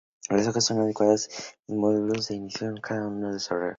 [0.31, 1.29] Las hojas son caducas,
[1.67, 3.69] y se mudan al inicio de cada nuevo desarrollo.